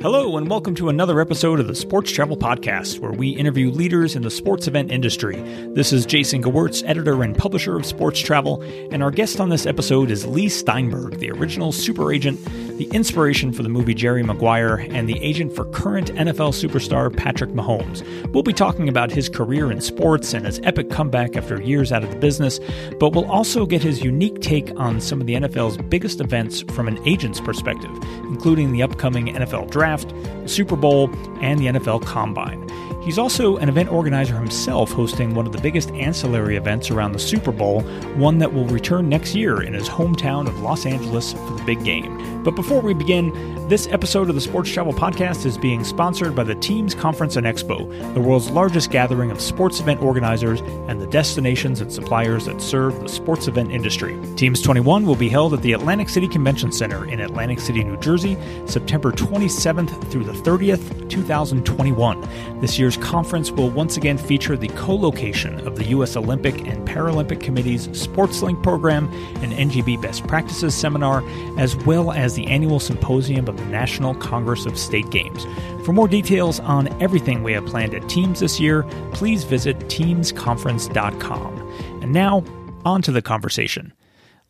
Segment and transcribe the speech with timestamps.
[0.00, 4.14] Hello, and welcome to another episode of the Sports Travel Podcast, where we interview leaders
[4.14, 5.34] in the sports event industry.
[5.74, 9.66] This is Jason Gewirtz, editor and publisher of Sports Travel, and our guest on this
[9.66, 12.38] episode is Leigh Steinberg, the original super agent,
[12.78, 17.50] the inspiration for the movie Jerry Maguire, and the agent for current NFL superstar Patrick
[17.50, 18.02] Mahomes.
[18.32, 22.04] We'll be talking about his career in sports and his epic comeback after years out
[22.04, 22.60] of the business,
[23.00, 26.86] but we'll also get his unique take on some of the NFL's biggest events from
[26.86, 27.90] an agent's perspective,
[28.24, 30.14] including the upcoming NFL Draft
[30.48, 31.10] Super Bowl,
[31.40, 32.66] and the NFL Combine.
[33.00, 37.18] He's also an event organizer himself, hosting one of the biggest ancillary events around the
[37.18, 37.80] Super Bowl,
[38.16, 41.82] one that will return next year in his hometown of Los Angeles for the big
[41.84, 42.42] game.
[42.42, 46.44] But before we begin, this episode of the Sports Travel Podcast is being sponsored by
[46.44, 51.06] the Teams Conference and Expo, the world's largest gathering of sports event organizers and the
[51.06, 54.18] destinations and suppliers that serve the sports event industry.
[54.36, 57.98] Teams 21 will be held at the Atlantic City Convention Center in Atlantic City, New
[57.98, 62.60] Jersey, September 27th through the 30th, 2021.
[62.60, 66.16] This year's conference will once again feature the co location of the U.S.
[66.16, 71.22] Olympic and Paralympic Committee's SportsLink program and NGB Best Practices seminar,
[71.58, 75.44] as well as the annual symposium of the National Congress of State Games.
[75.84, 82.00] For more details on everything we have planned at Teams this year, please visit teamsconference.com.
[82.00, 82.42] And now,
[82.86, 83.92] on to the conversation.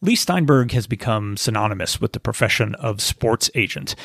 [0.00, 3.96] Leigh Steinberg has become synonymous with the profession of sports agent,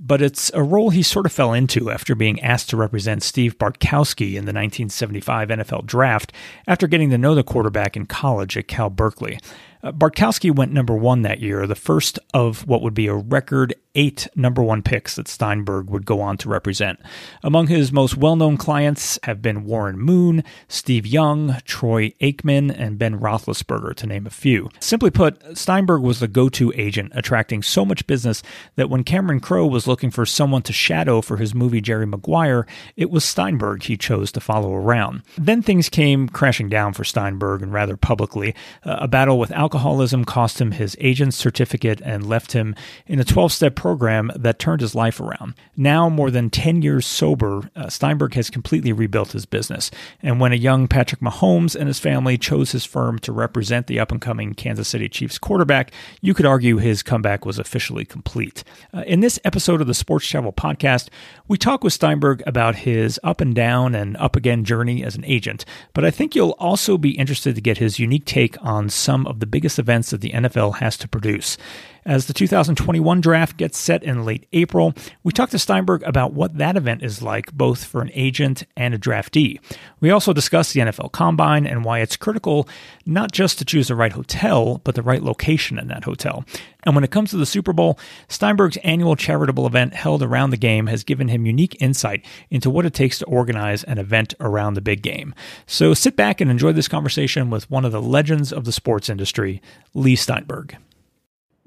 [0.00, 3.58] but it's a role he sort of fell into after being asked to represent Steve
[3.58, 6.32] Bartkowski in the 1975 NFL Draft
[6.66, 9.38] after getting to know the quarterback in college at Cal Berkeley.
[9.82, 13.74] Uh, Bartkowski went number one that year, the first of what would be a record
[13.94, 16.98] eight number one picks that Steinberg would go on to represent.
[17.42, 22.98] Among his most well known clients have been Warren Moon, Steve Young, Troy Aikman, and
[22.98, 24.70] Ben Roethlisberger, to name a few.
[24.80, 28.42] Simply put, Steinberg was the go to agent, attracting so much business
[28.76, 32.66] that when Cameron Crowe was looking for someone to shadow for his movie Jerry Maguire,
[32.96, 35.22] it was Steinberg he chose to follow around.
[35.36, 38.54] Then things came crashing down for Steinberg, and rather publicly.
[38.84, 42.74] Uh, a battle with alcoholism cost him his agent's certificate and left him
[43.06, 45.54] in a 12 step program that turned his life around.
[45.78, 49.90] Now, more than 10 years sober, uh, Steinberg has completely rebuilt his business.
[50.22, 53.98] And when a young Patrick Mahomes and his family chose his firm to represent the
[53.98, 55.90] up and coming Kansas City Chiefs quarterback,
[56.20, 58.64] you could argue his comeback was officially complete.
[58.92, 61.08] Uh, in this episode of the Sports Travel Podcast,
[61.48, 65.24] we talk with Steinberg about his up and down and up again journey as an
[65.24, 69.26] agent, but I think you'll also be interested to get his unique take on some
[69.26, 71.56] of the biggest events that the NFL has to produce.
[72.04, 74.92] As the 2021 draft gets set in late April,
[75.22, 78.92] we talked to Steinberg about what that event is like, both for an agent and
[78.92, 79.60] a draftee.
[80.00, 82.68] We also discussed the NFL Combine and why it's critical
[83.06, 86.44] not just to choose the right hotel, but the right location in that hotel.
[86.84, 90.56] And when it comes to the Super Bowl, Steinberg's annual charitable event held around the
[90.56, 94.74] game has given him unique insight into what it takes to organize an event around
[94.74, 95.36] the big game.
[95.66, 99.08] So sit back and enjoy this conversation with one of the legends of the sports
[99.08, 99.62] industry,
[99.94, 100.76] Leigh Steinberg.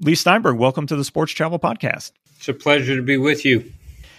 [0.00, 2.12] Leigh Steinberg, welcome to the Sports Travel Podcast.
[2.36, 3.72] It's a pleasure to be with you.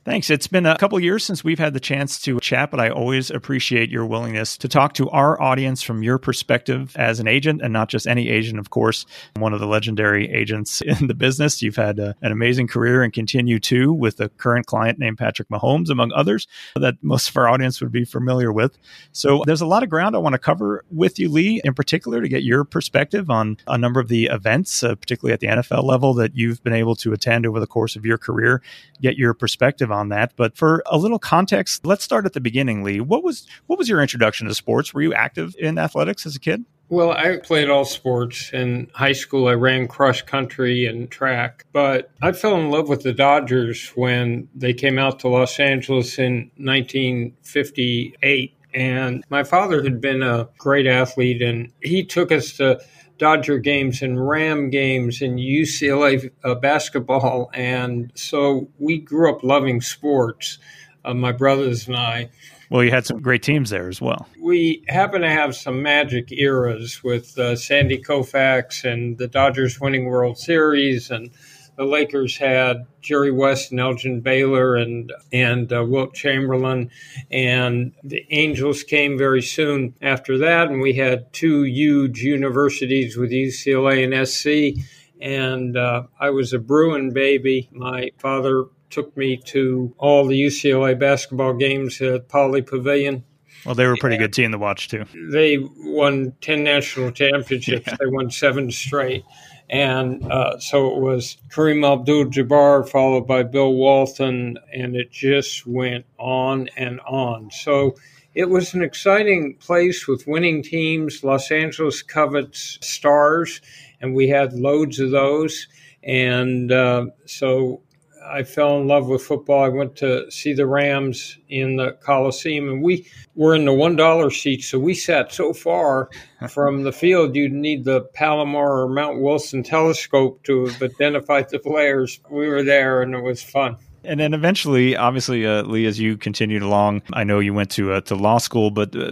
[0.07, 0.29] Thanks.
[0.29, 3.29] It's been a couple years since we've had the chance to chat, but I always
[3.29, 7.73] appreciate your willingness to talk to our audience from your perspective as an agent and
[7.73, 11.61] not just any agent, of course, one of the legendary agents in the business.
[11.61, 15.49] You've had a, an amazing career and continue to with a current client named Patrick
[15.49, 16.47] Mahomes, among others,
[16.77, 18.77] that most of our audience would be familiar with.
[19.11, 22.21] So there's a lot of ground I want to cover with you, Leigh, in particular,
[22.21, 25.83] to get your perspective on a number of the events, uh, particularly at the NFL
[25.83, 28.61] level, that you've been able to attend over the course of your career,
[29.01, 30.33] get your perspective on on that.
[30.35, 33.01] But for a little context, let's start at the beginning, Leigh.
[33.01, 34.93] What was what was your introduction to sports?
[34.93, 36.63] Were you active in athletics as a kid?
[36.89, 38.51] Well, I played all sports.
[38.53, 41.65] In high school, I ran cross country and track.
[41.73, 46.17] But I fell in love with the Dodgers when they came out to Los Angeles
[46.17, 48.53] in 1958.
[48.73, 52.79] And my father had been a great athlete, and he took us to
[53.17, 57.49] Dodger games and Ram games and UCLA uh, basketball.
[57.53, 60.59] And so we grew up loving sports,
[61.05, 62.29] uh, my brothers and I.
[62.69, 64.27] Well, you had some great teams there as well.
[64.39, 70.05] We happen to have some magic eras with uh, Sandy Koufax and the Dodgers winning
[70.05, 71.31] World Series and–
[71.77, 76.89] the Lakers had Jerry West and Elgin Baylor and and uh, Wilt Chamberlain,
[77.31, 83.31] and the Angels came very soon after that, and we had two huge universities with
[83.31, 84.83] UCLA and SC.
[85.21, 87.69] And uh, I was a Bruin baby.
[87.71, 93.23] My father took me to all the UCLA basketball games at Pauley Pavilion.
[93.65, 95.05] Well, they were a pretty good team to watch too.
[95.31, 97.87] They won ten national championships.
[97.87, 97.97] Yeah.
[97.99, 99.25] They won seven straight
[99.69, 105.67] And uh, so it was Kareem Abdul Jabbar, followed by Bill Walton, and it just
[105.67, 107.51] went on and on.
[107.51, 107.95] So
[108.33, 111.23] it was an exciting place with winning teams.
[111.23, 113.59] Los Angeles covets stars,
[113.99, 115.67] and we had loads of those.
[116.01, 117.81] And uh, so
[118.29, 119.63] I fell in love with football.
[119.63, 123.95] I went to see the Rams in the Coliseum, and we were in the one
[123.95, 126.09] dollar seats, so we sat so far
[126.49, 131.59] from the field you'd need the Palomar or Mount Wilson telescope to have identified the
[131.59, 132.19] players.
[132.29, 133.77] We were there, and it was fun.
[134.07, 137.93] And then eventually, obviously, uh, Leigh, as you continued along, I know you went to
[137.93, 139.11] uh, to law school, but uh,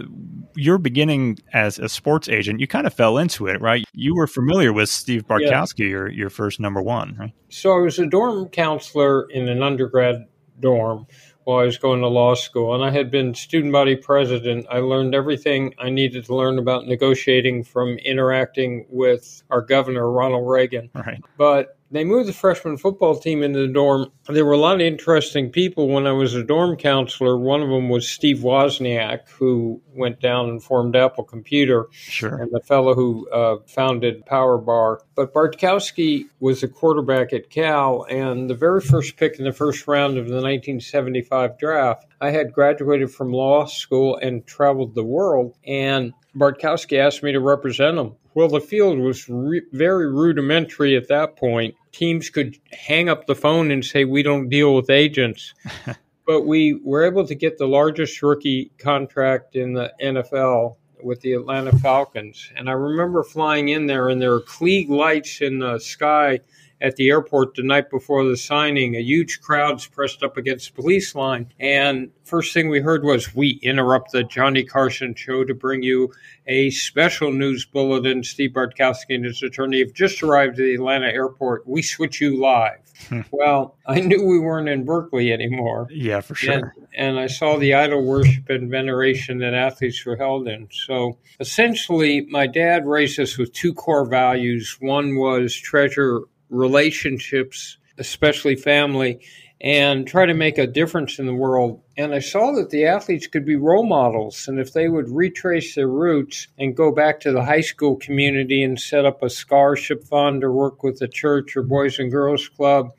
[0.54, 3.84] your beginning as a sports agent, you kind of fell into it, right?
[3.92, 5.86] You were familiar with Steve Bartkowski, yeah.
[5.86, 7.32] your your first number one, right?
[7.48, 10.26] So I was a dorm counselor in an undergrad
[10.58, 11.06] dorm
[11.44, 14.66] while I was going to law school, and I had been student body president.
[14.68, 20.48] I learned everything I needed to learn about negotiating from interacting with our governor, Ronald
[20.48, 20.90] Reagan.
[20.92, 21.22] Right.
[21.38, 24.10] But they moved the freshman football team into the dorm.
[24.28, 27.36] There were a lot of interesting people when I was a dorm counselor.
[27.36, 32.36] One of them was Steve Wozniak, who went down and formed Apple Computer, sure.
[32.36, 35.00] and the fellow who uh, founded Power Bar.
[35.14, 39.86] But Bartkowski was a quarterback at Cal, and the very first pick in the first
[39.86, 45.54] round of the 1975 draft, I had graduated from law school and traveled the world,
[45.64, 48.16] and Bartkowski asked me to represent him.
[48.36, 51.74] Well, the field was re- very rudimentary at that point.
[51.90, 55.54] Teams could hang up the phone and say, We don't deal with agents.
[56.26, 61.32] but we were able to get the largest rookie contract in the NFL with the
[61.32, 62.52] Atlanta Falcons.
[62.54, 66.40] And I remember flying in there, and there were Klieg lights in the sky
[66.80, 68.96] at the airport the night before the signing.
[68.96, 71.52] A huge crowds pressed up against the police line.
[71.58, 76.12] And first thing we heard was, We interrupt the Johnny Carson show to bring you
[76.46, 78.22] a special news bulletin.
[78.22, 81.66] Steve Bartkowski and his attorney have just arrived at the Atlanta airport.
[81.66, 82.80] We switch you live.
[83.08, 83.20] Hmm.
[83.30, 85.86] well, I knew we weren't in Berkeley anymore.
[85.90, 86.52] Yeah, for sure.
[86.52, 90.68] And, and I saw the idol worship and veneration that athletes were held in.
[90.70, 94.78] So essentially, my dad raised us with two core values.
[94.80, 99.20] One was treasure relationships, especially family,
[99.60, 101.80] and try to make a difference in the world.
[101.96, 104.48] And I saw that the athletes could be role models.
[104.48, 108.62] And if they would retrace their roots and go back to the high school community
[108.62, 112.48] and set up a scholarship fund or work with the church or Boys and Girls
[112.48, 112.90] Club,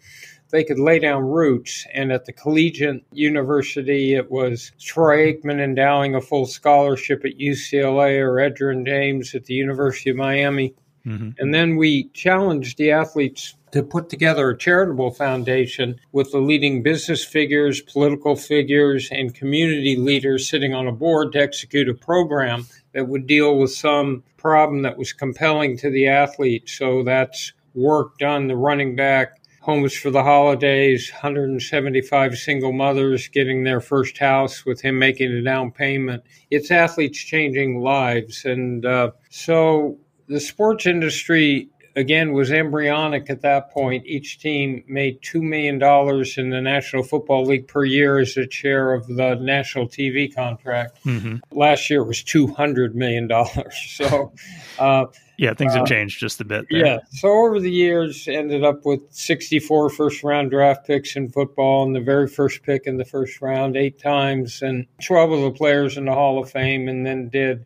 [0.50, 1.86] they could lay down roots.
[1.94, 8.20] And at the collegiate university, it was Troy Aikman endowing a full scholarship at UCLA
[8.20, 10.74] or Edgerrin James at the University of Miami.
[11.08, 11.30] Mm-hmm.
[11.40, 16.84] And then we challenged the athletes to put together a charitable foundation with the leading
[16.84, 22.66] business figures, political figures, and community leaders sitting on a board to execute a program
[22.94, 26.70] that would deal with some problem that was compelling to the athlete.
[26.70, 33.64] So that's Warrick Dunn, the running back, homes for the holidays, 175 single mothers getting
[33.64, 36.24] their first house with him making a down payment.
[36.50, 38.46] It's athletes changing lives.
[38.46, 44.06] And uh, so the sports industry again was embryonic at that point.
[44.06, 48.50] Each team made two million dollars in the National Football League per year as a
[48.50, 51.04] share of the national TV contract.
[51.04, 51.38] Mm-hmm.
[51.52, 53.76] Last year was two hundred million dollars.
[53.98, 54.32] So,
[54.78, 55.06] uh,
[55.38, 56.66] yeah, things have uh, changed just a bit.
[56.70, 56.86] There.
[56.86, 57.00] Yeah.
[57.12, 61.96] So over the years, ended up with 64 first round draft picks in football, and
[61.96, 65.98] the very first pick in the first round eight times, and 12 of the players
[65.98, 67.66] in the Hall of Fame, and then did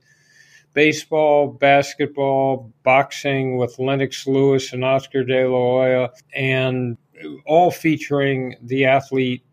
[0.74, 6.98] baseball, basketball, boxing with Lennox Lewis and Oscar De La Hoya, and
[7.46, 9.44] all featuring the athlete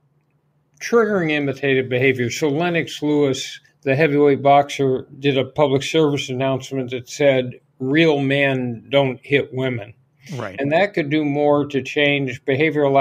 [0.81, 2.31] triggering imitative behavior.
[2.31, 8.87] So Lennox Lewis, the heavyweight boxer, did a public service announcement that said, "Real men
[8.89, 9.95] don't hit women."
[10.37, 10.57] Right.
[10.59, 12.95] And that could do more to change behavioral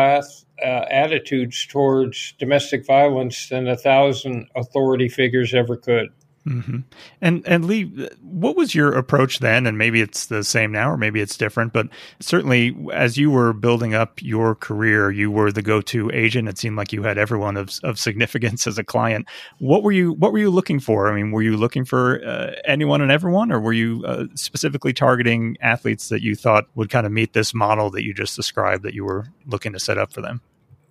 [0.63, 6.09] uh, attitudes towards domestic violence than a thousand authority figures ever could.
[6.47, 6.77] Mm-hmm.
[7.21, 9.67] And and Leigh, what was your approach then?
[9.67, 11.73] And maybe it's the same now, or maybe it's different.
[11.73, 11.87] But
[12.21, 16.47] certainly, as you were building up your career, you were the go-to agent.
[16.47, 19.27] It seemed like you had everyone of of significance as a client.
[19.59, 21.11] What were you What were you looking for?
[21.11, 24.93] I mean, were you looking for uh, anyone and everyone, or were you uh, specifically
[24.93, 28.83] targeting athletes that you thought would kind of meet this model that you just described
[28.83, 30.41] that you were looking to set up for them?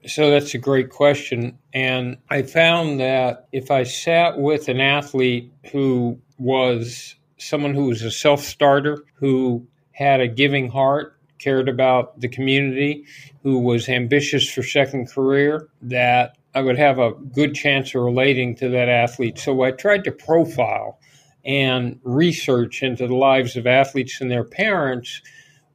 [0.07, 1.59] So that's a great question.
[1.73, 8.03] And I found that if I sat with an athlete who was someone who was
[8.03, 13.05] a self starter, who had a giving heart, cared about the community,
[13.43, 18.57] who was ambitious for second career, that I would have a good chance of relating
[18.57, 19.39] to that athlete.
[19.39, 20.99] So I tried to profile
[21.45, 25.21] and research into the lives of athletes and their parents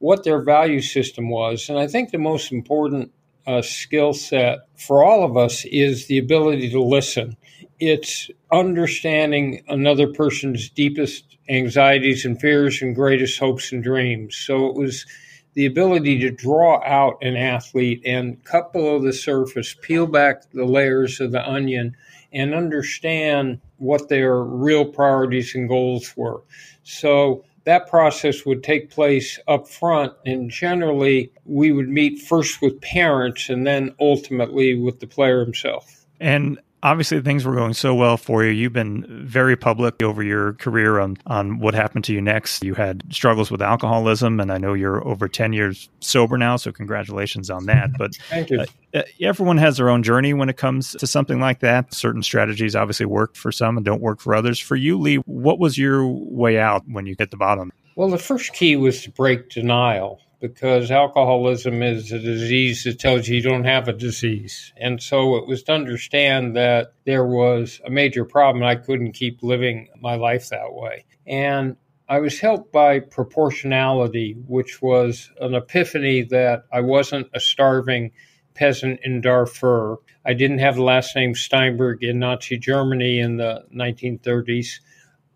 [0.00, 1.68] what their value system was.
[1.68, 3.12] And I think the most important
[3.46, 7.36] uh, skill set for all of us is the ability to listen.
[7.80, 14.36] It's understanding another person's deepest anxieties and fears and greatest hopes and dreams.
[14.36, 15.06] So it was
[15.54, 20.64] the ability to draw out an athlete and cut below the surface, peel back the
[20.64, 21.96] layers of the onion,
[22.32, 26.42] and understand what their real priorities and goals were.
[26.84, 32.80] So that process would take place up front and generally we would meet first with
[32.80, 36.06] parents and then ultimately with the player himself.
[36.20, 38.50] And obviously things were going so well for you.
[38.50, 42.64] You've been very public over your career on, on what happened to you next.
[42.64, 46.72] You had struggles with alcoholism, and I know you're over 10 years sober now, so
[46.72, 47.90] congratulations on that.
[47.96, 48.60] But Thank you.
[48.60, 51.94] Uh, uh, everyone has their own journey when it comes to something like that.
[51.94, 54.58] Certain strategies obviously work for some and don't work for others.
[54.58, 57.72] For you, Leigh, what was your way out when you hit the bottom?
[57.94, 63.28] Well, the first key was to break denial because alcoholism is a disease that tells
[63.28, 64.72] you you don't have a disease.
[64.76, 68.64] And so it was to understand that there was a major problem.
[68.64, 71.04] I couldn't keep living my life that way.
[71.28, 71.76] And
[72.08, 78.10] I was helped by proportionality, which was an epiphany that I wasn't a starving
[78.54, 79.98] peasant in Darfur.
[80.26, 84.80] I didn't have the last name Steinberg in Nazi Germany in the 1930s.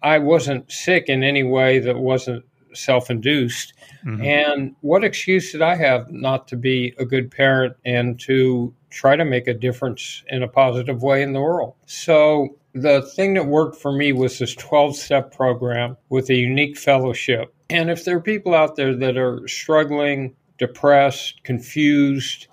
[0.02, 2.44] I wasn't sick in any way that wasn't
[2.76, 3.74] self induced.
[4.04, 4.24] Mm-hmm.
[4.24, 9.16] And what excuse did I have not to be a good parent and to try
[9.16, 11.74] to make a difference in a positive way in the world?
[11.86, 16.76] So, the thing that worked for me was this 12 step program with a unique
[16.76, 17.54] fellowship.
[17.70, 22.48] And if there are people out there that are struggling, depressed, confused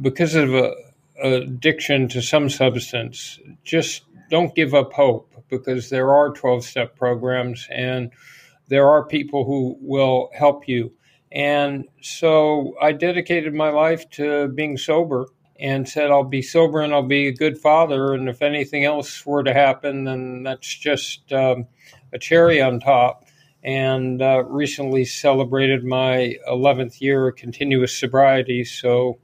[0.00, 0.74] because of a,
[1.22, 7.68] addiction to some substance, just don't give up hope because there are 12 step programs
[7.70, 8.10] and
[8.72, 10.90] there are people who will help you.
[11.30, 15.26] And so I dedicated my life to being sober
[15.60, 18.14] and said, I'll be sober and I'll be a good father.
[18.14, 21.66] And if anything else were to happen, then that's just um,
[22.14, 23.26] a cherry on top.
[23.62, 28.64] And uh, recently celebrated my 11th year of continuous sobriety.
[28.64, 29.18] So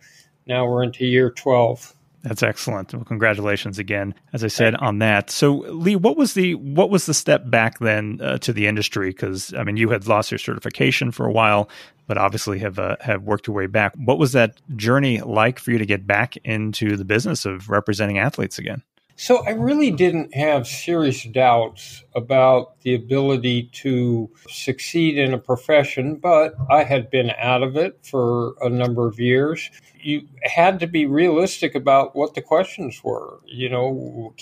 [0.47, 1.95] now we're into year 12.
[2.23, 2.93] That's excellent.
[2.93, 5.31] Well, congratulations again, as I said on that.
[5.31, 9.11] So, Leigh, what was the what was the step back then uh, to the industry?
[9.11, 11.69] Because I mean, you had lost your certification for a while,
[12.07, 13.95] but obviously have uh, have worked your way back.
[13.97, 18.19] What was that journey like for you to get back into the business of representing
[18.19, 18.83] athletes again?
[19.21, 26.15] So I really didn't have serious doubts about the ability to succeed in a profession,
[26.15, 29.73] but I had been out of it for a number of years.
[30.09, 33.41] You had to be realistic about what the questions were.
[33.47, 34.35] You know,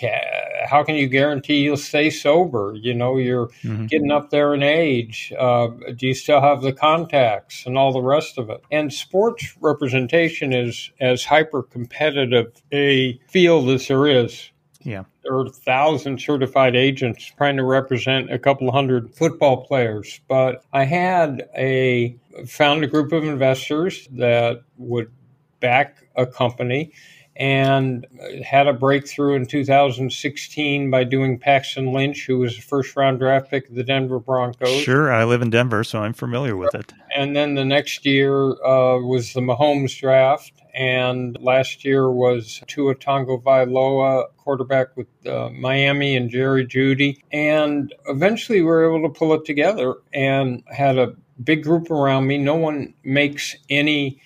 [0.64, 2.74] how can you guarantee you'll stay sober?
[2.76, 3.86] You know, you're mm-hmm.
[3.86, 5.32] getting up there in age.
[5.38, 8.62] Uh, do you still have the contacts and all the rest of it?
[8.70, 14.50] And sports representation is as hyper competitive a field as there is
[14.86, 15.02] yeah.
[15.24, 20.20] There are a thousand certified agents trying to represent a couple hundred football players.
[20.28, 25.10] But I had a found a group of investors that would
[25.60, 26.92] back a company
[27.38, 28.06] and
[28.44, 33.50] had a breakthrough in 2016 by doing Paxton Lynch, who was a first round draft
[33.50, 34.82] pick of the Denver Broncos.
[34.82, 36.92] Sure, I live in Denver, so I'm familiar with it.
[37.14, 42.94] And then the next year uh, was the Mahomes draft, and last year was Tua
[42.94, 47.18] Tagovailoa, quarterback with uh, Miami, and Jerry Jeudy.
[47.32, 52.26] And eventually, we were able to pull it together and had a big group around
[52.26, 52.38] me.
[52.38, 54.22] No one makes any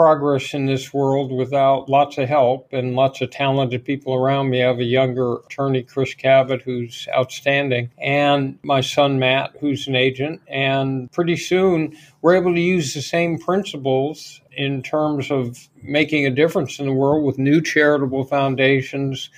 [0.00, 4.62] progress in this world without lots of help and lots of talented people around me.
[4.62, 9.96] I have a younger attorney, Chris Cabot, who's outstanding, and my son, Matt, who's an
[9.96, 10.40] agent.
[10.48, 16.30] And pretty soon, we're able to use the same principles in terms of making a
[16.30, 19.28] difference in the world with new charitable foundations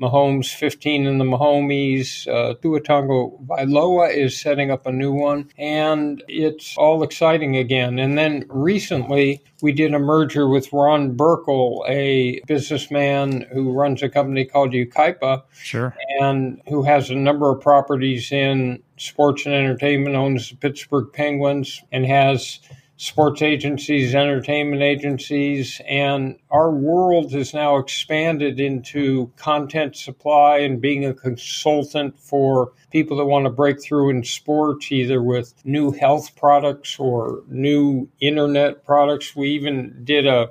[0.00, 2.26] Mahomes 15 and the Mahomies.
[2.26, 7.98] Uh, Tua Tagovailoa is setting up a new one, and it's all exciting again.
[7.98, 14.08] And then recently, we did a merger with Ron Burkle, a businessman who runs a
[14.08, 20.16] company called Yucaipa, sure, and who has a number of properties in sports and entertainment,
[20.16, 22.60] owns the Pittsburgh Penguins, and has
[23.00, 31.06] sports agencies, entertainment agencies, and our world has now expanded into content supply and being
[31.06, 36.36] a consultant for people that want to break through in sports, either with new health
[36.36, 39.34] products or new internet products.
[39.34, 40.50] We even did a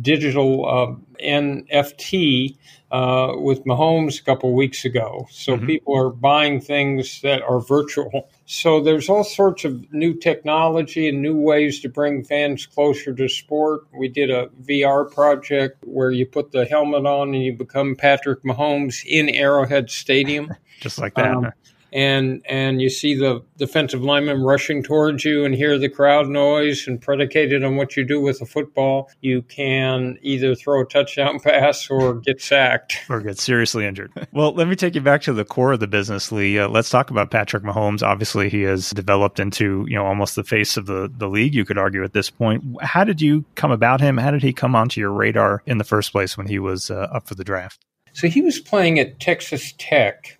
[0.00, 2.56] digital uh, NFT
[2.90, 5.26] uh, with Mahomes a couple weeks ago.
[5.30, 5.66] So mm-hmm.
[5.66, 8.28] people are buying things that are virtual.
[8.46, 13.28] So there's all sorts of new technology and new ways to bring fans closer to
[13.28, 13.82] sport.
[13.96, 18.42] We did a VR project where you put the helmet on and you become Patrick
[18.42, 20.52] Mahomes in Arrowhead Stadium.
[20.80, 21.34] Just like that.
[21.34, 21.52] Um,
[21.92, 26.86] and and you see the defensive lineman rushing towards you and hear the crowd noise
[26.86, 31.40] and predicated on what you do with the football you can either throw a touchdown
[31.44, 32.98] pass or get sacked.
[33.08, 34.12] Or get seriously injured.
[34.32, 36.58] Well let me take you back to the core of the business Leigh.
[36.58, 38.02] Uh, let's talk about patrick mahomes.
[38.02, 41.64] Obviously he has developed into you know almost the face of the, the league you
[41.64, 42.64] could argue at this point.
[42.82, 44.16] How did you come about him?
[44.16, 47.08] How did he come onto your radar in the first place when he was uh,
[47.12, 47.84] up for the draft?
[48.12, 50.38] So he was playing at texas tech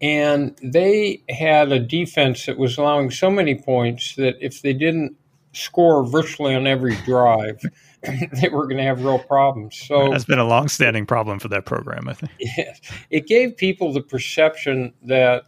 [0.00, 5.16] and they had a defense that was allowing so many points that if they didn't
[5.52, 7.60] score virtually on every drive,
[8.02, 9.76] they were going to have real problems.
[9.76, 12.32] So that's been a long-standing problem for that program, I think.
[12.38, 15.44] Yes, it gave people the perception that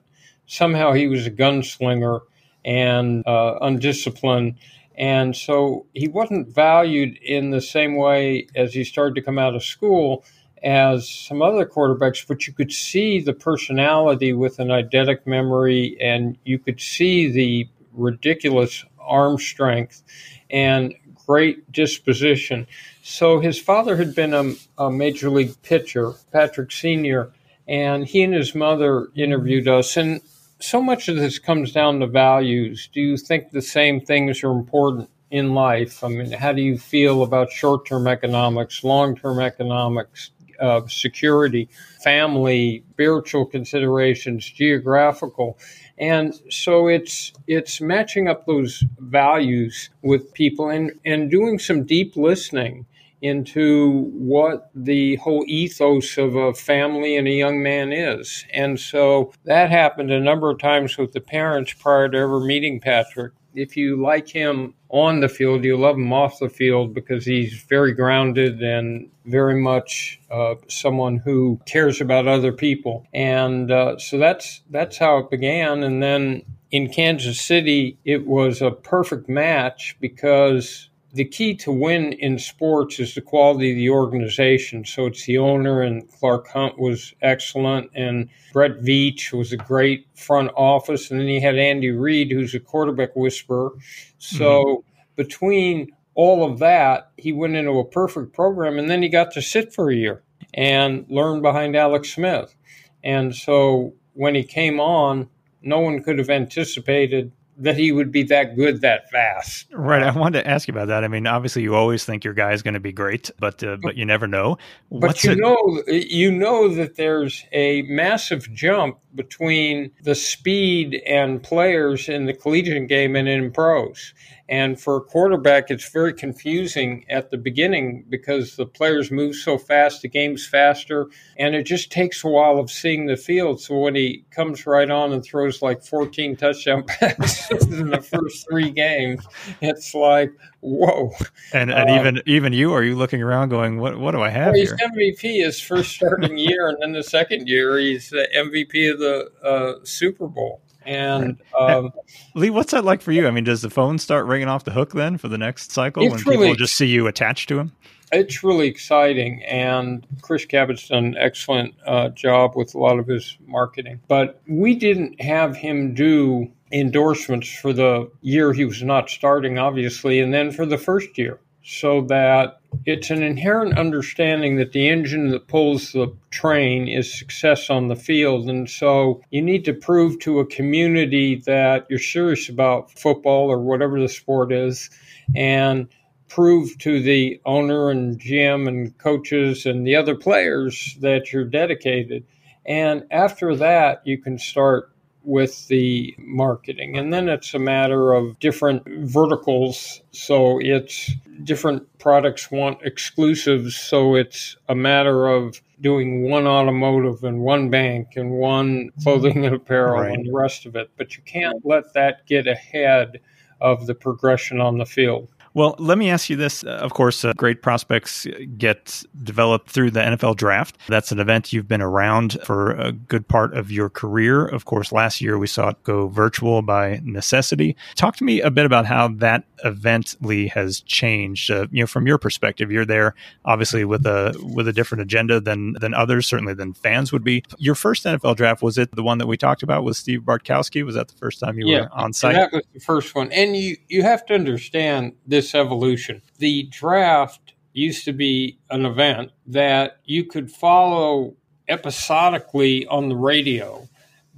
[0.47, 2.21] somehow he was a gunslinger
[2.65, 4.57] and uh, undisciplined,
[4.97, 9.55] and so he wasn't valued in the same way as he started to come out
[9.55, 10.25] of school
[10.63, 16.37] as some other quarterbacks, but you could see the personality with an eidetic memory and
[16.45, 20.03] you could see the ridiculous arm strength
[20.51, 20.95] and
[21.27, 22.67] great disposition.
[23.03, 27.33] So his father had been a, a major league pitcher, Patrick Sr.,
[27.69, 29.97] and he and his mother interviewed us.
[29.97, 30.21] And
[30.59, 32.89] so much of this comes down to values.
[32.93, 36.03] Do you think the same things are important in life?
[36.03, 41.69] I mean, how do you feel about short term economics, long term economics, of security,
[42.03, 45.59] family, spiritual considerations, geographical.
[45.99, 52.17] And so it's it's matching up those values with people and, and doing some deep
[52.17, 52.87] listening
[53.23, 58.47] into what the whole ethos of a family and a young man is.
[58.55, 62.81] And so that happened a number of times with the parents prior to ever meeting
[62.81, 67.25] Patrick if you like him on the field, you love him off the field because
[67.25, 73.07] he's very grounded and very much uh, someone who cares about other people.
[73.15, 75.83] And uh, so that's that's how it began.
[75.83, 82.13] And then in Kansas City, it was a perfect match because the key to win
[82.15, 84.85] in sports is the quality of the organization.
[84.85, 90.07] So it's the owner, and Clark Hunt was excellent, and Brett Veach was a great
[90.15, 93.73] front office, and then he had Andy Reid, who's a quarterback whisperer.
[94.19, 94.90] So mm-hmm.
[95.17, 99.43] Between all of that, he went into a perfect program, and then he got to
[99.43, 100.23] sit for a year
[100.55, 102.55] and learn behind Alex Smith.
[103.03, 105.29] And so when he came on,
[105.63, 109.67] no one could have anticipated that he would be that good that fast.
[109.73, 110.03] Right.
[110.03, 111.05] I wanted to ask you about that.
[111.05, 113.77] I mean, obviously, you always think your guy is going to be great, but uh,
[113.83, 114.57] but you never know.
[114.89, 115.39] What's but you it?
[115.39, 122.33] know, you know that there's a massive jump between the speed and players in the
[122.33, 124.15] collegiate game and in pros.
[124.51, 129.57] And for a quarterback, it's very confusing at the beginning because the players move so
[129.57, 131.07] fast, the game's faster,
[131.39, 133.61] and it just takes a while of seeing the field.
[133.61, 138.49] So when he comes right on and throws like 14 touchdown passes in the first
[138.51, 139.25] three games,
[139.61, 141.13] it's like, whoa.
[141.53, 144.31] And and uh, even even you, are you looking around going, what what do I
[144.31, 144.79] have well, he's here?
[144.93, 149.31] MVP his first starting year, and then the second year he's the MVP of the
[149.45, 150.61] uh, Super Bowl.
[150.91, 151.93] And um,
[152.35, 153.29] Leigh, what's that like for you?
[153.29, 156.03] I mean, does the phone start ringing off the hook then for the next cycle
[156.03, 157.73] when really, people just see you attached to him?
[158.13, 163.07] It's really exciting, and Chris Cabot's done an excellent uh, job with a lot of
[163.07, 164.01] his marketing.
[164.09, 170.19] But we didn't have him do endorsements for the year he was not starting, obviously,
[170.19, 175.31] and then for the first year so that it's an inherent understanding that the engine
[175.31, 178.49] that pulls the train is success on the field.
[178.49, 183.61] And so you need to prove to a community that you're serious about football or
[183.61, 184.89] whatever the sport is
[185.35, 185.89] and
[186.29, 192.25] prove to the owner and GM and coaches and the other players that you're dedicated.
[192.67, 196.97] And after that, you can start with the marketing.
[196.97, 200.03] And then it's a matter of different verticals.
[200.13, 201.13] So it's
[201.45, 203.77] different products want exclusives.
[203.77, 209.55] So it's a matter of doing one automotive and one bank and one clothing and
[209.55, 210.13] apparel right.
[210.13, 210.91] and the rest of it.
[210.97, 213.21] But you can't let that get ahead
[213.61, 215.29] of the progression on the field.
[215.53, 216.63] Well, let me ask you this.
[216.63, 220.79] Uh, of course, uh, great prospects get developed through the NFL draft.
[220.89, 224.47] That's an event you've been around for a good part of your career.
[224.47, 227.77] Of course, last year we saw it go virtual by necessity.
[227.97, 231.51] Talk to me a bit about how that event, Leigh, has changed.
[231.51, 235.41] Uh, you know, from your perspective, you're there obviously with a with a different agenda
[235.41, 237.43] than than others, certainly than fans would be.
[237.59, 240.85] Your first NFL draft was it the one that we talked about with Steve Bartkowski?
[240.85, 242.37] Was that the first time you yeah, were on site?
[242.37, 243.33] Yeah, that was the first one.
[243.33, 246.23] And you you have to understand this evolution.
[246.39, 251.37] The draft used to be an event that you could follow
[251.69, 253.89] episodically on the radio,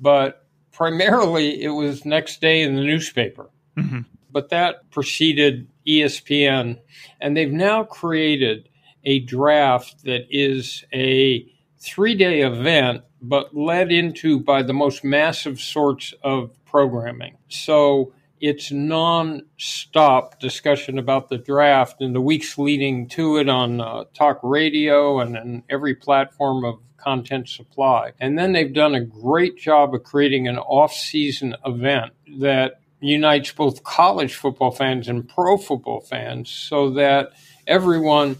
[0.00, 3.48] but primarily it was next day in the newspaper.
[3.76, 4.00] Mm-hmm.
[4.30, 6.78] But that preceded ESPN,
[7.20, 8.68] and they've now created
[9.04, 11.46] a draft that is a
[11.78, 17.36] three day event, but led into by the most massive sorts of programming.
[17.48, 18.12] So
[18.42, 24.40] it's non-stop discussion about the draft in the weeks leading to it on uh, talk
[24.42, 28.11] radio and, and every platform of content supply.
[28.18, 33.85] And then they've done a great job of creating an off-season event that unites both
[33.85, 37.31] college football fans and pro football fans so that
[37.68, 38.38] everyone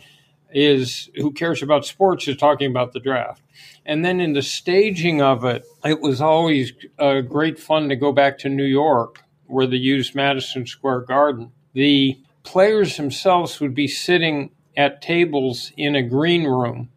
[0.51, 3.41] is who cares about sports is talking about the draft.
[3.87, 8.11] And then in the staging of it, it was always uh, great fun to go
[8.11, 13.89] back to New York where they used Madison Square Garden, the players themselves would be
[13.89, 16.91] sitting at tables in a green room.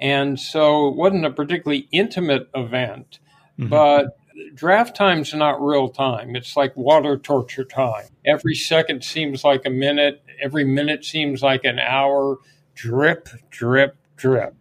[0.00, 3.18] And so it wasn't a particularly intimate event,
[3.58, 3.68] mm-hmm.
[3.68, 4.16] but
[4.54, 6.34] draft time's not real time.
[6.34, 8.06] It's like water torture time.
[8.24, 12.38] Every second seems like a minute, every minute seems like an hour.
[12.74, 14.54] Drip, drip, drip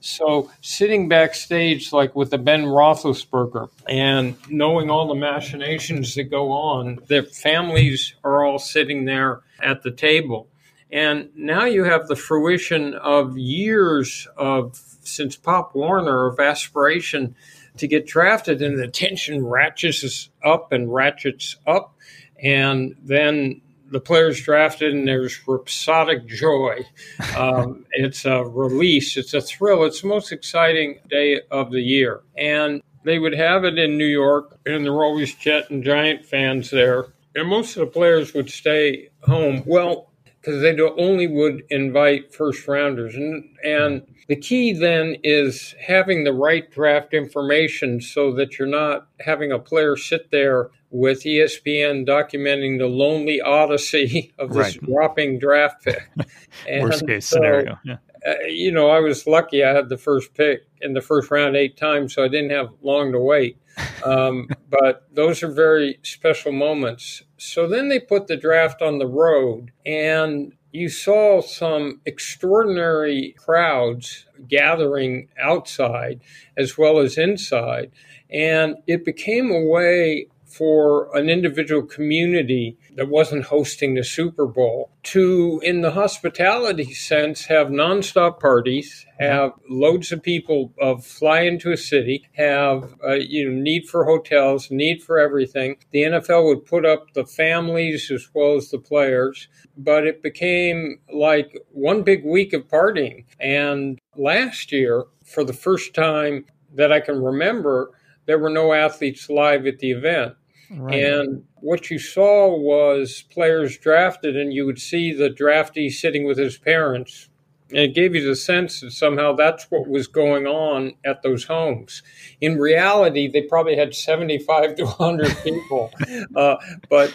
[0.00, 6.52] so sitting backstage, like with the Ben Roethlisberger, and knowing all the machinations that go
[6.52, 10.48] on, their families are all sitting there at the table.
[10.90, 17.34] And now you have the fruition of years of, since Pop Warner, of aspiration
[17.76, 21.94] to get drafted, and the tension ratchets up and ratchets up.
[22.42, 26.80] And then the players drafted, and there's rhapsodic joy.
[27.36, 29.84] Um, it's a release, it's a thrill.
[29.84, 32.22] It's the most exciting day of the year.
[32.38, 36.24] And they would have it in New York, and there were always Jet and Giant
[36.24, 37.08] fans there.
[37.34, 39.62] And most of the players would stay home.
[39.66, 40.10] Well,
[40.46, 43.14] because they only would invite first rounders.
[43.16, 49.08] And, and the key then is having the right draft information so that you're not
[49.20, 54.82] having a player sit there with ESPN documenting the lonely odyssey of this right.
[54.82, 56.08] dropping draft pick.
[56.80, 57.78] Worst case so, scenario.
[57.84, 57.96] Yeah.
[58.26, 59.62] Uh, you know, I was lucky.
[59.62, 62.70] I had the first pick in the first round eight times, so I didn't have
[62.82, 63.58] long to wait.
[64.04, 67.22] Um, but those are very special moments.
[67.36, 74.26] So then they put the draft on the road, and you saw some extraordinary crowds
[74.46, 76.20] gathering outside
[76.58, 77.90] as well as inside.
[78.30, 84.90] And it became a way for an individual community that wasn't hosting the Super Bowl
[85.04, 91.70] to, in the hospitality sense, have nonstop parties, have loads of people of fly into
[91.70, 95.76] a city, have uh, you know need for hotels, need for everything.
[95.90, 100.98] The NFL would put up the families as well as the players, but it became
[101.12, 103.24] like one big week of partying.
[103.38, 107.90] And last year, for the first time that I can remember,
[108.26, 110.34] there were no athletes live at the event.
[110.70, 111.02] Right.
[111.04, 116.38] And what you saw was players drafted, and you would see the draftee sitting with
[116.38, 117.28] his parents.
[117.70, 121.44] And it gave you the sense that somehow that's what was going on at those
[121.44, 122.02] homes.
[122.40, 125.92] In reality, they probably had 75 to 100 people,
[126.36, 126.56] uh,
[126.88, 127.12] but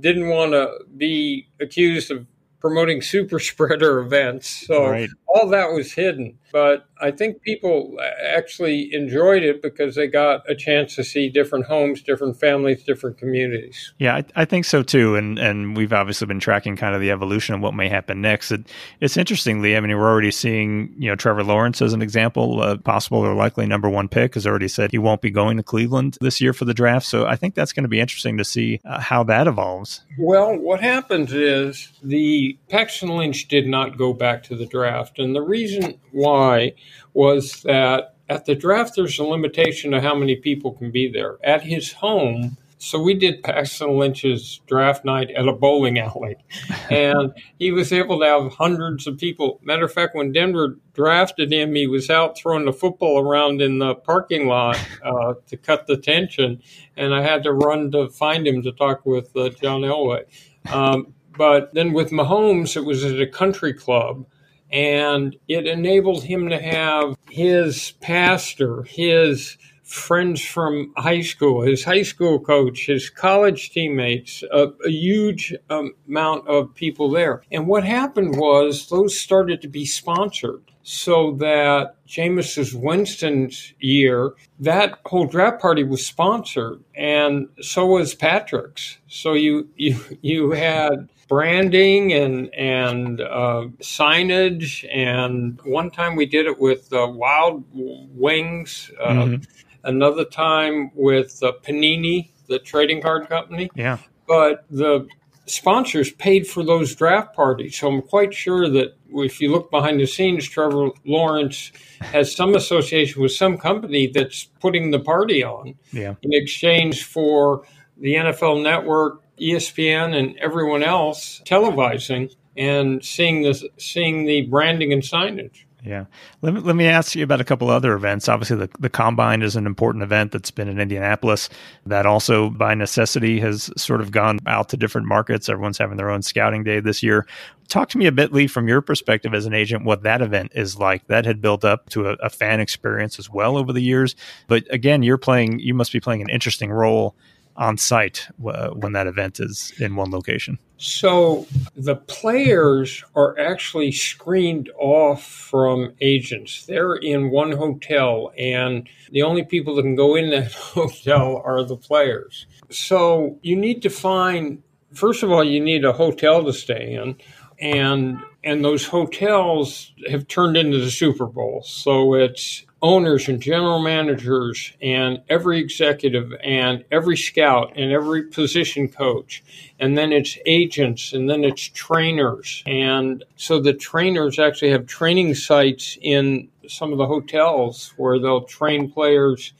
[0.00, 2.26] didn't want to be accused of
[2.62, 4.66] promoting super spreader events.
[4.66, 5.10] So right.
[5.26, 6.38] all that was hidden.
[6.52, 11.66] But I think people actually enjoyed it because they got a chance to see different
[11.66, 13.92] homes, different families, different communities.
[13.98, 15.16] Yeah, I, I think so too.
[15.16, 18.52] And and we've obviously been tracking kind of the evolution of what may happen next.
[18.52, 18.66] It,
[19.00, 22.78] it's interestingly, I mean, we're already seeing, you know, Trevor Lawrence as an example, a
[22.78, 26.18] possible or likely number one pick, has already said he won't be going to Cleveland
[26.20, 27.06] this year for the draft.
[27.06, 30.02] So I think that's going to be interesting to see uh, how that evolves.
[30.18, 35.34] Well, what happens is the Paxton Lynch did not go back to the draft, and
[35.34, 36.74] the reason why
[37.14, 41.38] was that at the draft, there's a limitation to how many people can be there.
[41.44, 46.36] At his home, so we did Paxton Lynch's draft night at a bowling alley,
[46.90, 49.60] and he was able to have hundreds of people.
[49.62, 53.78] Matter of fact, when Denver drafted him, he was out throwing the football around in
[53.78, 56.60] the parking lot uh, to cut the tension,
[56.96, 60.24] and I had to run to find him to talk with uh, John Elway.
[60.72, 64.26] Um, But then with Mahomes, it was at a country club
[64.72, 72.02] and it enabled him to have his pastor, his friends from high school, his high
[72.02, 77.42] school coach, his college teammates, a, a huge um, amount of people there.
[77.52, 84.98] And what happened was those started to be sponsored so that Jameis Winston's year, that
[85.06, 88.98] whole draft party was sponsored, and so was Patrick's.
[89.08, 96.44] So you you you had branding and and uh, signage, and one time we did
[96.44, 98.90] it with uh, Wild Wings.
[99.00, 99.42] Uh, mm-hmm.
[99.82, 103.70] Another time with uh, Panini, the trading card company.
[103.74, 103.96] Yeah.
[104.28, 105.08] But the
[105.46, 107.78] sponsors paid for those draft parties.
[107.78, 112.54] So I'm quite sure that if you look behind the scenes, Trevor Lawrence has some
[112.54, 116.14] association with some company that's putting the party on yeah.
[116.20, 117.64] in exchange for
[117.96, 125.02] the NFL network, ESPN, and everyone else televising and seeing the seeing the branding and
[125.02, 125.64] signage.
[125.84, 126.04] Yeah.
[126.42, 128.28] Let me, let me ask you about a couple other events.
[128.28, 131.48] Obviously, the, the Combine is an important event that's been in Indianapolis.
[131.86, 135.48] That also, by necessity, has sort of gone out to different markets.
[135.48, 137.26] Everyone's having their own scouting day this year.
[137.66, 140.52] Talk to me a bit, Leigh, from your perspective as an agent, what that event
[140.54, 141.04] is like.
[141.08, 144.14] That had built up to a, a fan experience as well over the years.
[144.46, 147.16] But again, you're playing, you must be playing an interesting role
[147.56, 150.58] on site uh, when that event is in one location?
[150.78, 156.66] So the players are actually screened off from agents.
[156.66, 161.62] They're in one hotel, and the only people that can go in that hotel are
[161.62, 162.46] the players.
[162.70, 164.62] So you need to find,
[164.92, 167.16] first of all, you need a hotel to stay in.
[167.60, 171.62] And and those hotels have turned into the Super Bowl.
[171.64, 178.88] So it's owners and general managers and every executive and every scout and every position
[178.88, 179.44] coach.
[179.78, 182.64] And then it's agents and then it's trainers.
[182.66, 188.44] And so the trainers actually have training sites in some of the hotels where they'll
[188.44, 189.52] train players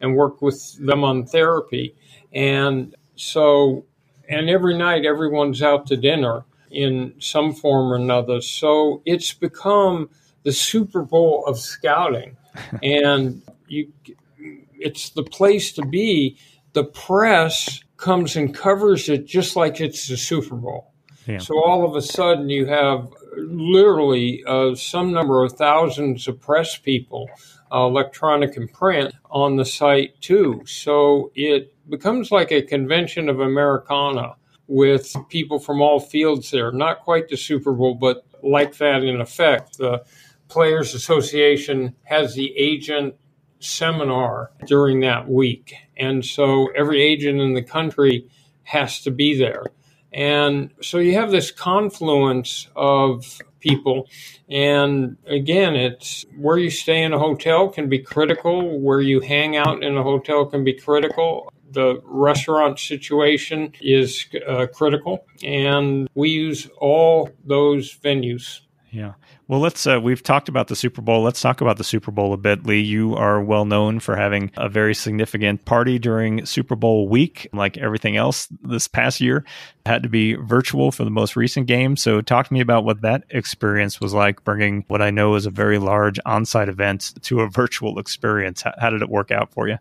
[0.00, 1.96] and work with them on therapy.
[2.32, 3.84] And so
[4.28, 10.08] and every night everyone's out to dinner in some form or another so it's become
[10.42, 12.36] the super bowl of scouting
[12.82, 13.92] and you,
[14.78, 16.38] it's the place to be.
[16.72, 20.92] The press comes and covers it just like it's the Super Bowl.
[21.26, 21.38] Yeah.
[21.38, 26.76] So all of a sudden, you have literally uh, some number of thousands of press
[26.78, 27.28] people,
[27.72, 30.62] uh, electronic and print, on the site too.
[30.66, 34.36] So it becomes like a convention of Americana
[34.68, 36.70] with people from all fields there.
[36.70, 39.78] Not quite the Super Bowl, but like that in effect.
[39.78, 40.04] The
[40.48, 43.14] Players Association has the agent
[43.58, 45.74] seminar during that week.
[45.96, 48.28] And so every agent in the country
[48.62, 49.64] has to be there.
[50.12, 54.06] And so you have this confluence of people.
[54.48, 59.56] And again, it's where you stay in a hotel can be critical, where you hang
[59.56, 61.52] out in a hotel can be critical.
[61.70, 68.60] The restaurant situation is uh, critical, and we use all those venues.
[68.90, 69.14] Yeah.
[69.48, 69.86] Well, let's.
[69.86, 71.22] Uh, we've talked about the Super Bowl.
[71.22, 72.66] Let's talk about the Super Bowl a bit.
[72.66, 77.48] Leigh, you are well known for having a very significant party during Super Bowl week.
[77.52, 79.44] Like everything else this past year,
[79.84, 81.96] had to be virtual for the most recent game.
[81.96, 85.46] So, talk to me about what that experience was like, bringing what I know is
[85.46, 88.62] a very large on-site event to a virtual experience.
[88.62, 89.78] How, how did it work out for you?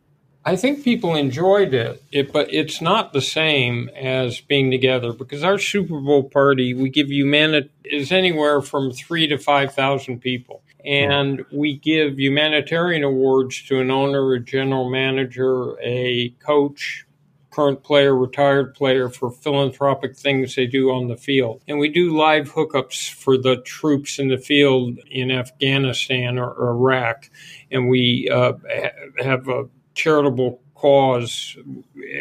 [0.48, 5.44] I think people enjoyed it, it, but it's not the same as being together because
[5.44, 10.64] our Super Bowl party, we give humanity is anywhere from three to 5,000 people.
[10.86, 17.06] And we give humanitarian awards to an owner, a general manager, a coach,
[17.52, 21.62] current player, retired player for philanthropic things they do on the field.
[21.68, 26.70] And we do live hookups for the troops in the field in Afghanistan or, or
[26.70, 27.30] Iraq.
[27.70, 28.54] And we uh,
[29.22, 29.66] have a
[29.98, 31.58] charitable cause.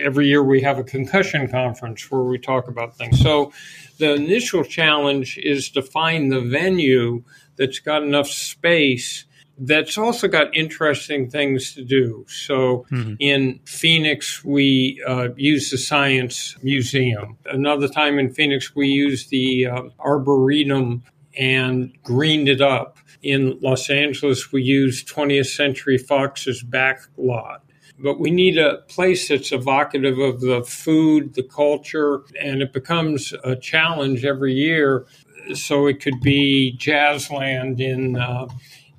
[0.01, 3.21] Every year we have a concussion conference where we talk about things.
[3.21, 3.53] So
[3.99, 7.23] the initial challenge is to find the venue
[7.57, 9.27] that's got enough space
[9.59, 12.27] that's also got interesting things to do.
[12.29, 13.15] So mm-hmm.
[13.19, 17.39] in Phoenix, we uh, use the Science Museum.
[17.47, 21.05] Another time in Phoenix, we use the uh, Arboretum
[21.39, 22.99] and greened it up.
[23.23, 27.66] In Los Angeles, we use 20th Century Fox's back lot
[27.99, 33.33] but we need a place that's evocative of the food, the culture, and it becomes
[33.45, 35.07] a challenge every year.
[35.55, 38.49] So it could be Jazzland in uh,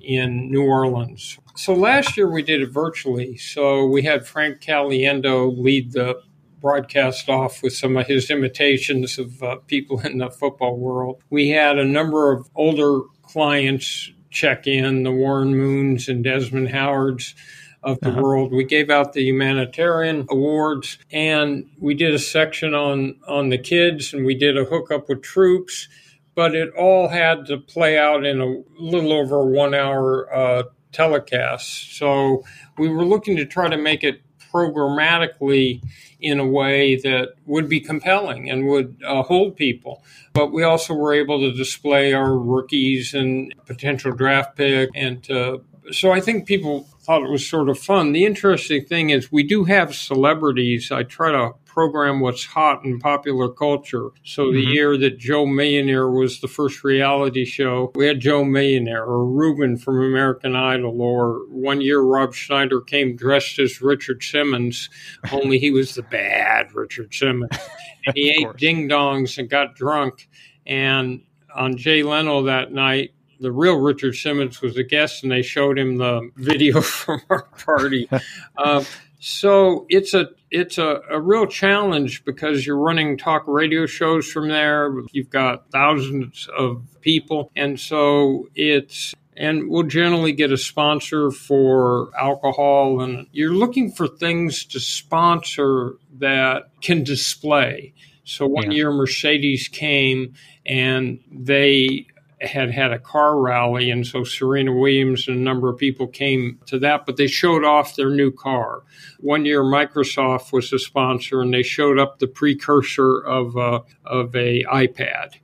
[0.00, 1.38] in New Orleans.
[1.54, 3.36] So last year we did it virtually.
[3.36, 6.20] So we had Frank Caliendo lead the
[6.60, 11.22] broadcast off with some of his imitations of uh, people in the football world.
[11.30, 17.34] We had a number of older clients check in, the Warren Moons and Desmond Howards
[17.82, 18.20] of the uh-huh.
[18.20, 18.52] world.
[18.52, 24.12] We gave out the humanitarian awards and we did a section on on the kids
[24.12, 25.88] and we did a hookup with troops,
[26.34, 30.62] but it all had to play out in a little over one hour uh,
[30.92, 31.96] telecast.
[31.96, 32.44] So
[32.76, 35.82] we were looking to try to make it programmatically
[36.20, 40.02] in a way that would be compelling and would uh, hold people.
[40.32, 44.90] But we also were able to display our rookies and potential draft pick.
[44.94, 45.58] And uh,
[45.92, 48.12] so I think people thought it was sort of fun.
[48.12, 50.90] The interesting thing is we do have celebrities.
[50.92, 54.10] I try to program what's hot in popular culture.
[54.24, 54.56] So mm-hmm.
[54.56, 59.24] the year that Joe Millionaire was the first reality show, we had Joe Millionaire or
[59.24, 64.90] Ruben from American Idol, or one year Rob Schneider came dressed as Richard Simmons,
[65.30, 67.56] only he was the bad Richard Simmons.
[68.06, 70.28] And he ate ding dongs and got drunk.
[70.64, 71.22] And
[71.54, 75.78] on Jay Leno that night, the real Richard Simmons was a guest, and they showed
[75.78, 78.08] him the video from our party.
[78.56, 78.84] uh,
[79.20, 84.48] so it's a it's a, a real challenge because you're running talk radio shows from
[84.48, 84.92] there.
[85.12, 92.10] You've got thousands of people, and so it's and we'll generally get a sponsor for
[92.18, 98.78] alcohol and you're looking for things to sponsor that can display so one yeah.
[98.78, 100.34] year mercedes came
[100.66, 102.07] and they
[102.40, 106.60] had had a car rally, and so Serena Williams and a number of people came
[106.66, 108.82] to that, but they showed off their new car.
[109.20, 114.34] One year, Microsoft was a sponsor, and they showed up the precursor of a, of
[114.36, 115.34] a iPad.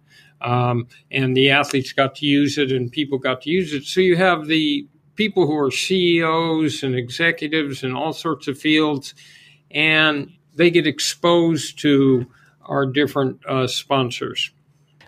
[0.40, 3.84] Um, and the athletes got to use it, and people got to use it.
[3.84, 9.14] So you have the people who are CEOs and executives in all sorts of fields,
[9.70, 12.26] and they get exposed to
[12.62, 14.50] our different uh, sponsors.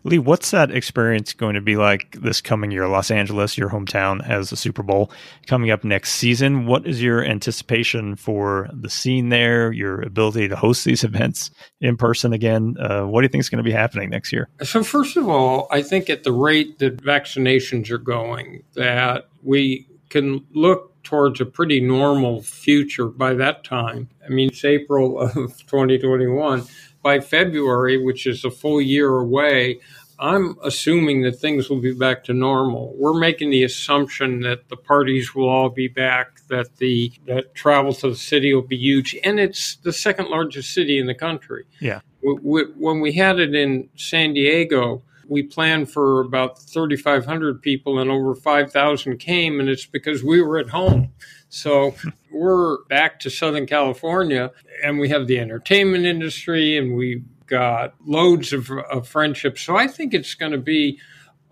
[0.07, 2.87] Leigh, what's that experience going to be like this coming year?
[2.87, 5.11] Los Angeles, your hometown, has a Super Bowl
[5.49, 6.67] coming up next season.
[6.67, 11.97] What is your anticipation for the scene there, your ability to host these events in
[11.97, 12.77] person again?
[12.79, 14.49] Uh, what do you think is going to be happening next year?
[14.63, 19.89] So, first of all, I think at the rate that vaccinations are going, that we
[20.09, 24.09] can look towards a pretty normal future by that time.
[24.25, 25.35] I mean, it's April of
[25.67, 26.65] 2021
[27.07, 29.79] by February, which is a full year away,
[30.19, 32.97] I'm assuming that things will be back to normal.
[32.99, 37.93] We're making the assumption that the parties will all be back, that the that travel
[37.95, 41.65] to the city will be huge, and it's the second largest city in the country.
[41.79, 42.01] Yeah.
[42.23, 48.35] When we had it in San Diego, we planned for about 3,500 people, and over
[48.35, 51.13] 5,000 came, and it's because we were at home.
[51.49, 51.95] So
[52.31, 54.51] we're back to Southern California,
[54.83, 59.63] and we have the entertainment industry, and we've got loads of, of friendships.
[59.63, 60.99] So I think it's going to be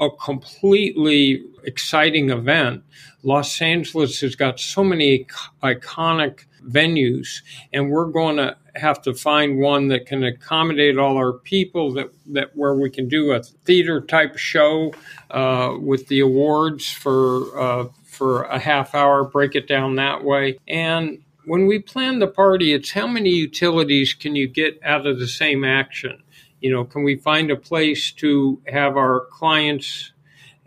[0.00, 2.82] a completely exciting event.
[3.22, 5.26] Los Angeles has got so many
[5.62, 11.32] iconic venues, and we're going to have to find one that can accommodate all our
[11.32, 14.92] people that, that where we can do a theater type show
[15.30, 20.58] uh, with the awards for uh, for a half hour, break it down that way.
[20.68, 25.18] And when we plan the party, it's how many utilities can you get out of
[25.18, 26.22] the same action?
[26.60, 30.12] You know, can we find a place to have our clients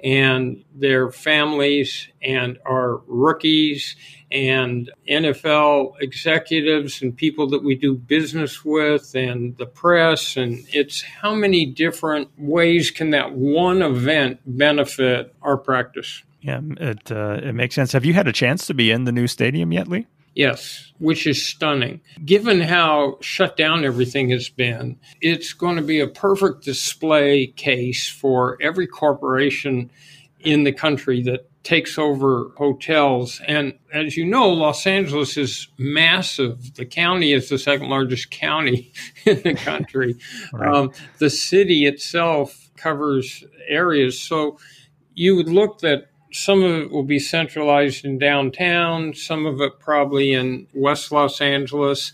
[0.04, 3.96] and their families and our rookies
[4.32, 11.02] and NFL executives and people that we do business with and the press and it's
[11.02, 17.54] how many different ways can that one event benefit our practice yeah, it uh, it
[17.54, 17.92] makes sense.
[17.92, 20.08] Have you had a chance to be in the new stadium yet, Leigh?
[20.38, 22.00] Yes, which is stunning.
[22.24, 28.08] Given how shut down everything has been, it's going to be a perfect display case
[28.08, 29.90] for every corporation
[30.42, 33.42] in the country that takes over hotels.
[33.48, 36.76] And as you know, Los Angeles is massive.
[36.76, 38.94] The county is the second largest county
[39.26, 40.18] in the country.
[40.54, 40.72] right.
[40.72, 44.22] um, the city itself covers areas.
[44.22, 44.60] So
[45.16, 49.80] you would look that some of it will be centralized in downtown, some of it
[49.80, 52.12] probably in West Los Angeles.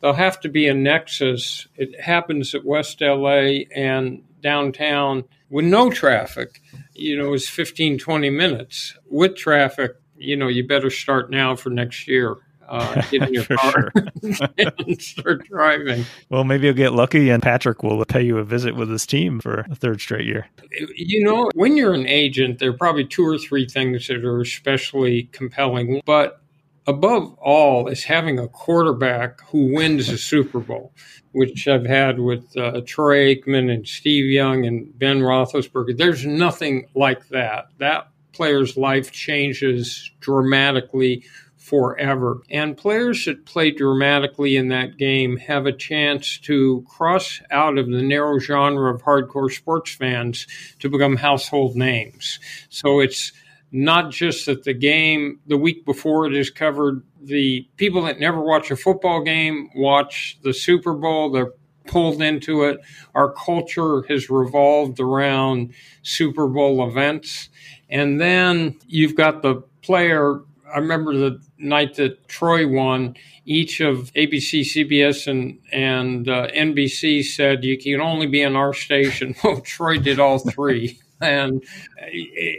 [0.00, 1.68] There'll have to be a nexus.
[1.76, 6.60] It happens at West LA and downtown with no traffic,
[6.94, 8.96] you know, is 15, 20 minutes.
[9.08, 13.44] With traffic, you know, you better start now for next year uh, get in your
[13.44, 13.92] car
[14.58, 16.04] and start driving.
[16.30, 19.40] Well, maybe you'll get lucky and Patrick will pay you a visit with his team
[19.40, 20.46] for a third straight year.
[20.94, 24.40] You know, when you're an agent, there are probably two or three things that are
[24.40, 26.00] especially compelling.
[26.04, 26.40] But
[26.86, 30.92] above all is having a quarterback who wins a Super Bowl,
[31.32, 35.96] which I've had with uh, Troy Aikman and Steve Young and Ben Roethlisberger.
[35.96, 37.66] There's nothing like that.
[37.78, 41.24] That player's life changes dramatically
[41.62, 42.42] forever.
[42.50, 47.86] And players that play dramatically in that game have a chance to cross out of
[47.86, 50.48] the narrow genre of hardcore sports fans
[50.80, 52.40] to become household names.
[52.68, 53.30] So it's
[53.70, 58.40] not just that the game the week before it is covered the people that never
[58.40, 61.52] watch a football game watch the super bowl they're
[61.86, 62.78] pulled into it
[63.14, 67.48] our culture has revolved around super bowl events
[67.88, 70.42] and then you've got the player
[70.74, 73.14] i remember the night that troy won
[73.44, 78.72] each of abc cbs and, and uh, nbc said you can only be in our
[78.72, 81.62] station well troy did all three and,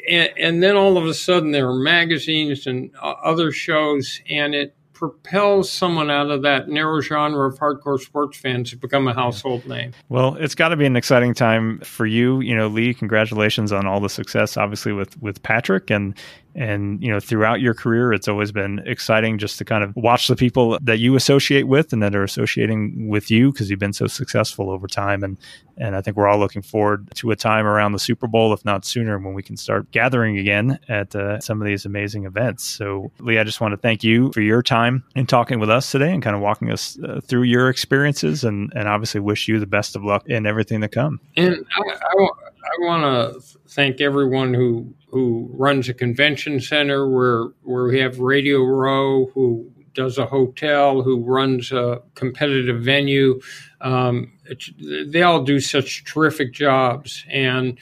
[0.09, 5.70] and then all of a sudden there are magazines and other shows, and it propels
[5.70, 9.91] someone out of that narrow genre of hardcore sports fans to become a household name.
[10.07, 12.39] Well, it's got to be an exciting time for you.
[12.39, 16.18] You know, Leigh, congratulations on all the success, obviously with with Patrick, and
[16.55, 20.27] and, you know, throughout your career, it's always been exciting just to kind of watch
[20.27, 23.93] the people that you associate with and that are associating with you because you've been
[23.93, 25.23] so successful over time.
[25.23, 25.37] And,
[25.77, 28.63] and I think we're all looking forward to a time around the Super Bowl, if
[28.65, 32.63] not sooner, when we can start gathering again at uh, some of these amazing events.
[32.63, 35.89] So, Leigh, I just want to thank you for your time in talking with us
[35.91, 39.59] today and kind of walking us uh, through your experiences and, and obviously wish you
[39.59, 41.19] the best of luck in everything to come.
[41.35, 42.27] And I, I,
[42.80, 48.63] want to thank everyone who who runs a convention center where where we have Radio
[48.63, 53.39] Row, who does a hotel, who runs a competitive venue.
[53.82, 54.34] Um,
[54.82, 57.78] they all do such terrific jobs and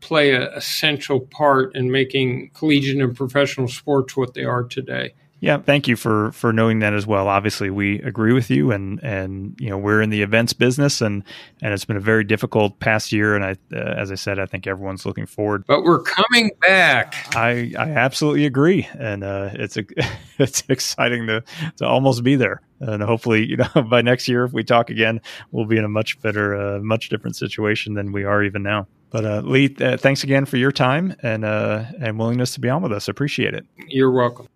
[0.00, 5.14] play an essential part in making collegiate and professional sports what they are today.
[5.40, 7.28] Yeah, thank you for for knowing that as well.
[7.28, 11.22] Obviously, we agree with you, and and you know we're in the events business, and
[11.60, 13.36] and it's been a very difficult past year.
[13.36, 15.64] And I, uh, as I said, I think everyone's looking forward.
[15.66, 17.14] But we're coming back.
[17.36, 19.84] I I absolutely agree, and uh, it's a
[20.38, 21.44] it's exciting to
[21.76, 22.62] to almost be there.
[22.80, 25.20] And hopefully, you know, by next year, if we talk again,
[25.52, 28.86] we'll be in a much better, uh, much different situation than we are even now.
[29.10, 32.70] But uh, Leigh, uh, thanks again for your time and uh, and willingness to be
[32.70, 33.06] on with us.
[33.06, 33.66] Appreciate it.
[33.86, 34.48] You're welcome.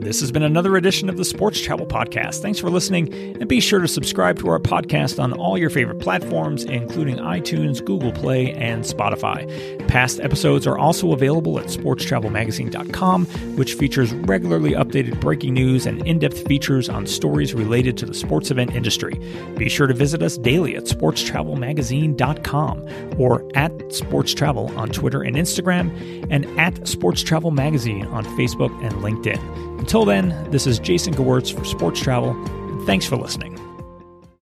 [0.00, 2.42] This has been another edition of the Sports Travel Podcast.
[2.42, 6.00] Thanks for listening, and be sure to subscribe to our podcast on all your favorite
[6.00, 9.46] platforms, including iTunes, Google Play, and Spotify.
[9.86, 13.26] Past episodes are also available at sportstravelmagazine.com,
[13.56, 18.14] which features regularly updated breaking news and in depth features on stories related to the
[18.14, 19.20] sports event industry.
[19.56, 25.36] Be sure to visit us daily at sportstravelmagazine.com or at Sports Travel on Twitter and
[25.36, 25.96] Instagram,
[26.30, 29.83] and at Sports Travel Magazine on Facebook and LinkedIn.
[29.84, 33.63] Until then, this is Jason Gewirtz for Sports Travel, and thanks for listening.